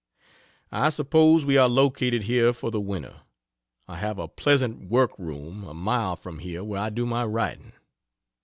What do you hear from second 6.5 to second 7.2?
where I do